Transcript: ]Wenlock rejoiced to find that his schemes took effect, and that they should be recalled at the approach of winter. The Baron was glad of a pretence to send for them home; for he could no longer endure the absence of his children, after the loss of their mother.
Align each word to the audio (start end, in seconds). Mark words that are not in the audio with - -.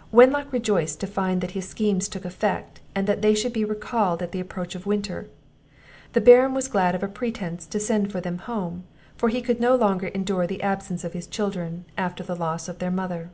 ]Wenlock 0.14 0.50
rejoiced 0.50 0.98
to 1.00 1.06
find 1.06 1.42
that 1.42 1.50
his 1.50 1.68
schemes 1.68 2.08
took 2.08 2.24
effect, 2.24 2.80
and 2.94 3.06
that 3.06 3.20
they 3.20 3.34
should 3.34 3.52
be 3.52 3.66
recalled 3.66 4.22
at 4.22 4.32
the 4.32 4.40
approach 4.40 4.74
of 4.74 4.86
winter. 4.86 5.28
The 6.14 6.22
Baron 6.22 6.54
was 6.54 6.68
glad 6.68 6.94
of 6.94 7.02
a 7.02 7.06
pretence 7.06 7.66
to 7.66 7.78
send 7.78 8.10
for 8.10 8.22
them 8.22 8.38
home; 8.38 8.84
for 9.18 9.28
he 9.28 9.42
could 9.42 9.60
no 9.60 9.74
longer 9.76 10.06
endure 10.06 10.46
the 10.46 10.62
absence 10.62 11.04
of 11.04 11.12
his 11.12 11.26
children, 11.26 11.84
after 11.98 12.24
the 12.24 12.34
loss 12.34 12.66
of 12.66 12.78
their 12.78 12.90
mother. 12.90 13.30